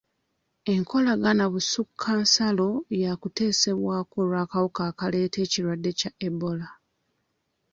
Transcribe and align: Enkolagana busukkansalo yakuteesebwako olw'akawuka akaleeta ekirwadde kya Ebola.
Enkolagana 0.73 1.45
busukkansalo 1.53 2.69
yakuteesebwako 3.01 4.15
olw'akawuka 4.23 4.81
akaleeta 4.89 5.37
ekirwadde 5.45 5.91
kya 5.99 6.11
Ebola. 6.27 6.67